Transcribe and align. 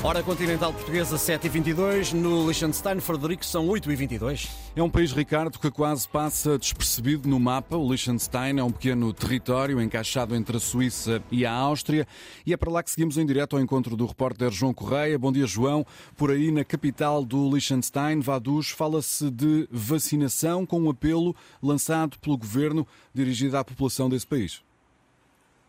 Hora 0.00 0.22
continental 0.22 0.72
portuguesa 0.72 1.16
7h22, 1.16 2.12
no 2.12 2.46
Liechtenstein, 2.46 3.00
Frederico, 3.00 3.44
são 3.44 3.66
8h22. 3.66 4.48
É 4.76 4.80
um 4.80 4.88
país, 4.88 5.10
Ricardo, 5.10 5.58
que 5.58 5.72
quase 5.72 6.08
passa 6.08 6.56
despercebido 6.56 7.28
no 7.28 7.40
mapa. 7.40 7.76
O 7.76 7.90
Liechtenstein 7.90 8.60
é 8.60 8.62
um 8.62 8.70
pequeno 8.70 9.12
território 9.12 9.82
encaixado 9.82 10.36
entre 10.36 10.56
a 10.56 10.60
Suíça 10.60 11.20
e 11.32 11.44
a 11.44 11.52
Áustria. 11.52 12.06
E 12.46 12.52
é 12.52 12.56
para 12.56 12.70
lá 12.70 12.80
que 12.80 12.92
seguimos 12.92 13.18
em 13.18 13.26
direto 13.26 13.56
ao 13.56 13.62
encontro 13.62 13.96
do 13.96 14.06
repórter 14.06 14.52
João 14.52 14.72
Correia. 14.72 15.18
Bom 15.18 15.32
dia, 15.32 15.48
João. 15.48 15.84
Por 16.16 16.30
aí, 16.30 16.52
na 16.52 16.64
capital 16.64 17.24
do 17.24 17.50
Liechtenstein, 17.50 18.20
Vaduz, 18.20 18.68
fala-se 18.68 19.28
de 19.32 19.68
vacinação 19.68 20.64
com 20.64 20.80
um 20.80 20.90
apelo 20.90 21.34
lançado 21.60 22.16
pelo 22.20 22.38
governo 22.38 22.86
dirigido 23.12 23.56
à 23.56 23.64
população 23.64 24.08
desse 24.08 24.28
país. 24.28 24.67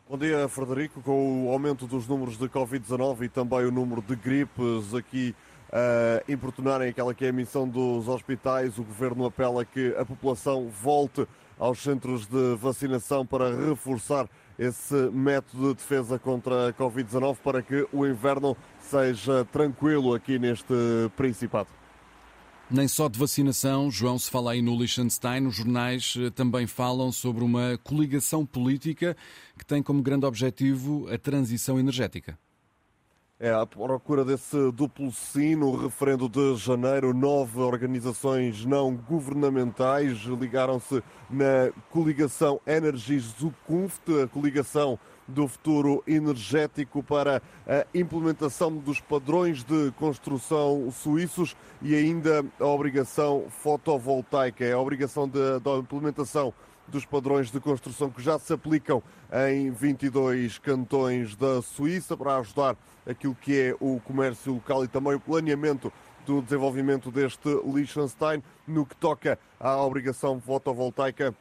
Bom 0.10 0.18
dia, 0.18 0.48
Frederico. 0.48 1.04
Com 1.04 1.46
o 1.46 1.52
aumento 1.52 1.86
dos 1.86 2.08
números 2.08 2.36
de 2.36 2.50
Covid-19 2.50 3.26
e 3.26 3.30
também 3.30 3.64
o 3.66 3.72
número 3.72 4.02
de 4.02 4.16
gripes 4.16 4.96
aqui 4.96 5.36
uh, 5.70 6.32
importunarem 6.32 6.90
aquela 6.90 7.14
que 7.14 7.26
é 7.26 7.30
a 7.30 7.32
missão 7.32 7.70
dos 7.70 8.08
hospitais, 8.08 8.80
o 8.80 8.84
Governo 8.84 9.28
apela 9.28 9.64
que 9.64 9.96
a 9.96 10.04
população 10.04 10.68
volte 10.68 11.28
aos 11.60 11.84
centros 11.84 12.26
de 12.26 12.56
vacinação 12.56 13.24
para 13.24 13.56
reforçar 13.56 14.28
esse 14.58 14.96
método 15.12 15.68
de 15.68 15.74
defesa 15.76 16.18
contra 16.18 16.70
a 16.70 16.74
Covid-19 16.74 17.38
para 17.44 17.62
que 17.62 17.88
o 17.94 18.04
inverno 18.04 18.58
seja 18.80 19.46
tranquilo 19.46 20.16
aqui 20.16 20.40
neste 20.40 20.74
Principado. 21.16 21.79
Nem 22.72 22.88
só 22.88 23.08
de 23.08 23.18
vacinação, 23.18 23.90
João, 23.90 24.20
se 24.20 24.30
fala 24.30 24.52
aí 24.52 24.62
no 24.62 24.78
Liechtenstein, 24.78 25.48
os 25.48 25.56
jornais 25.56 26.14
eh, 26.16 26.30
também 26.30 26.68
falam 26.68 27.12
sobre 27.12 27.44
uma 27.44 27.80
coligação 27.84 28.46
política 28.46 29.18
que 29.58 29.66
tem 29.66 29.82
como 29.82 30.04
grande 30.04 30.28
objetivo 30.28 31.08
a 31.12 31.18
transição 31.18 31.80
energética. 31.80 32.38
É, 33.40 33.52
à 33.52 33.66
procura 33.66 34.24
desse 34.24 34.72
duplo 34.72 35.12
sim, 35.12 35.56
no 35.56 35.76
referendo 35.78 36.30
de 36.30 36.58
janeiro, 36.58 37.12
nove 37.12 37.60
organizações 37.60 38.64
não 38.66 38.96
governamentais 38.96 40.18
ligaram-se 40.40 41.02
na 41.28 41.72
coligação 41.90 42.62
Energies 42.68 43.34
Zukunft, 43.40 44.04
a 44.22 44.28
coligação 44.28 45.00
do 45.30 45.48
futuro 45.48 46.04
energético 46.08 47.02
para 47.04 47.42
a 47.68 47.86
implementação 47.98 48.76
dos 48.76 49.00
padrões 49.00 49.64
de 49.64 49.92
construção 49.92 50.92
suíços 50.92 51.56
e 51.82 51.96
ainda 51.96 52.44
a 52.60 52.66
obrigação 52.66 53.46
fotovoltaica, 53.50 54.66
é 54.66 54.74
a 54.74 54.80
obrigação 54.80 55.28
da 55.28 55.78
implementação 55.78 56.54
dos 56.90 57.06
padrões 57.06 57.52
de 57.52 57.60
construção 57.60 58.10
que 58.10 58.22
já 58.22 58.38
se 58.40 58.52
aplicam 58.52 59.02
em 59.48 59.70
22 59.70 60.58
cantões 60.58 61.36
da 61.36 61.62
Suíça 61.62 62.18
para 62.18 62.38
ajudar 62.38 62.76
aquilo 63.06 63.36
que 63.36 63.58
é 63.58 63.76
o 63.80 64.00
comércio 64.00 64.54
local 64.54 64.84
e 64.84 64.88
também 64.88 65.14
o 65.14 65.20
planeamento 65.20 65.94
do 66.26 66.42
desenvolvimento 66.42 67.12
deste 67.12 67.50
Liechtenstein 67.66 68.44
no 68.68 68.86
que 68.86 68.96
toca 68.96 69.40
à 69.60 69.78
obrigação 69.78 70.40
fotovoltaica 70.42 71.34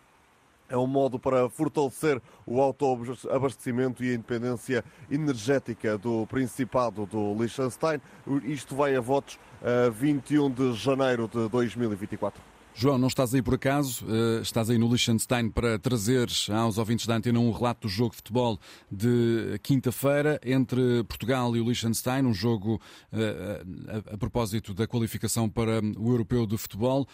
é 0.68 0.76
um 0.76 0.86
modo 0.86 1.18
para 1.18 1.48
fortalecer 1.48 2.20
o 2.46 2.60
autoabastecimento 2.60 4.04
e 4.04 4.10
a 4.10 4.14
independência 4.14 4.84
energética 5.10 5.96
do 5.96 6.26
Principado 6.26 7.06
do 7.06 7.34
Liechtenstein. 7.34 8.00
Isto 8.44 8.74
vai 8.76 8.94
a 8.94 9.00
votos 9.00 9.38
a 9.62 9.88
21 9.88 10.50
de 10.50 10.72
janeiro 10.74 11.28
de 11.28 11.48
2024. 11.48 12.57
João, 12.74 12.96
não 12.96 13.08
estás 13.08 13.34
aí 13.34 13.42
por 13.42 13.54
acaso, 13.54 14.04
uh, 14.06 14.40
estás 14.40 14.70
aí 14.70 14.78
no 14.78 14.88
Liechtenstein 14.88 15.50
para 15.50 15.78
trazer 15.78 16.28
aos 16.52 16.78
ouvintes 16.78 17.06
da 17.06 17.16
Antena 17.16 17.40
um 17.40 17.50
relato 17.50 17.88
do 17.88 17.90
jogo 17.90 18.10
de 18.10 18.16
futebol 18.16 18.58
de 18.90 19.58
quinta-feira 19.62 20.40
entre 20.44 21.02
Portugal 21.04 21.56
e 21.56 21.60
o 21.60 21.64
Liechtenstein, 21.64 22.24
um 22.24 22.32
jogo 22.32 22.80
uh, 23.12 24.10
a, 24.10 24.14
a, 24.14 24.18
propósito 24.18 24.72
da 24.74 24.86
qualificação 24.86 25.48
para 25.48 25.80
o 25.98 26.10
Europeu 26.10 26.46
de 26.46 26.56
Futebol. 26.56 27.06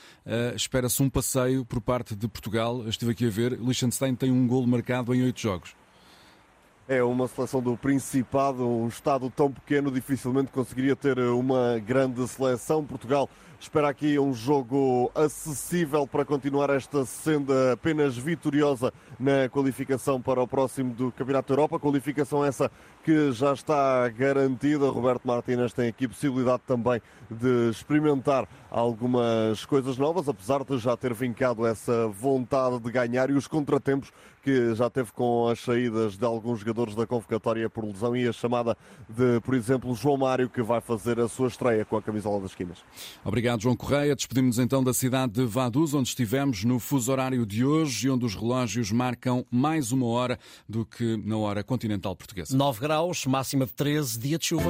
Espera-se 0.55 1.03
um 1.03 1.09
passeio 1.09 1.65
por 1.65 1.81
parte 1.81 2.15
de 2.15 2.29
Portugal. 2.29 2.87
Estive 2.89 3.13
aqui 3.13 3.27
a 3.27 3.31
ver, 3.31 3.55
o 3.55 3.65
Liechtenstein 3.65 4.15
tem 4.15 4.31
um 4.31 4.47
golo 4.47 4.67
marcado 4.67 5.15
em 5.15 5.23
oito 5.23 5.41
jogos. 5.41 5.75
É 6.87 7.03
uma 7.03 7.27
seleção 7.27 7.63
do 7.63 7.79
Principado, 7.79 8.69
um 8.69 8.89
estado 8.89 9.31
tão 9.31 9.51
pequeno, 9.51 9.91
dificilmente 9.91 10.53
conseguiria 10.53 10.95
ter 10.95 11.19
uma 11.19 11.79
grande 11.79 12.29
seleção. 12.29 12.85
Portugal 12.85 13.27
espera 13.59 13.89
aqui 13.89 14.19
um 14.19 14.35
jogo 14.35 15.11
acessível 15.15 16.07
para 16.07 16.27
continuar 16.27 16.69
esta 16.69 17.07
senda 17.07 17.73
apenas 17.73 18.19
vitoriosa 18.19 18.93
na 19.19 19.49
qualificação 19.49 20.21
para 20.21 20.43
o 20.43 20.47
próximo 20.47 20.93
do 20.93 21.11
Campeonato 21.11 21.49
da 21.49 21.55
Europa. 21.55 21.81
Qualificação 21.81 22.45
essa 22.45 22.71
que 23.03 23.33
já 23.33 23.55
está 23.55 24.07
garantida. 24.11 24.91
Roberto 24.91 25.27
Martínez 25.27 25.73
tem 25.73 25.89
aqui 25.89 26.07
possibilidade 26.07 26.65
também 26.67 27.01
de 27.31 27.71
experimentar 27.71 28.47
algumas 28.71 29.65
coisas 29.65 29.97
novas, 29.97 30.29
apesar 30.29 30.63
de 30.63 30.77
já 30.77 30.95
ter 30.99 31.15
vincado 31.15 31.67
essa 31.67 32.09
vontade 32.09 32.79
de 32.79 32.91
ganhar 32.91 33.31
e 33.31 33.33
os 33.33 33.49
contratempos 33.49 34.13
que 34.45 34.75
já 34.75 34.91
teve 34.91 35.11
com 35.11 35.49
as 35.49 35.59
saídas 35.61 36.19
de 36.19 36.25
alguns 36.25 36.61
jogadores 36.61 36.95
da 36.95 37.07
convocatória 37.07 37.69
por 37.71 37.83
lesão 37.83 38.15
e 38.15 38.29
a 38.29 38.33
chamada 38.33 38.77
de, 39.09 39.41
por 39.41 39.55
exemplo, 39.55 39.95
João 39.95 40.19
Mário, 40.19 40.51
que 40.51 40.63
vai 40.63 40.83
fazer 40.83 41.19
a 41.19 41.27
sua 41.27 41.49
estreia 41.49 41.83
com 41.83 41.97
a 41.97 42.03
camisola 42.03 42.43
das 42.43 42.55
Quinas. 42.55 42.79
Obrigado, 43.25 43.63
João 43.63 43.75
Correia. 43.75 44.15
Despedimos-nos 44.15 44.63
então 44.63 44.85
da 44.85 44.93
cidade 44.93 45.33
de 45.33 45.47
Vaduz, 45.47 45.95
onde 45.95 46.11
estivemos 46.11 46.63
no 46.63 46.79
fuso 46.79 47.11
horário 47.11 47.47
de 47.47 47.65
hoje 47.65 48.07
e 48.07 48.11
onde 48.11 48.27
os 48.27 48.35
relógios 48.35 48.93
marcam 48.93 49.47
mais 49.51 49.93
uma 49.93 50.07
hora 50.07 50.39
do 50.69 50.85
que 50.85 51.17
na 51.25 51.39
hora 51.39 51.65
continental 51.65 52.15
portuguesa. 52.15 52.55
9 52.55 52.81
graus, 52.81 53.25
máxima 53.25 53.65
de 53.65 53.73
13, 53.73 54.19
dia 54.19 54.39
de 54.39 54.45
chuva. 54.45 54.63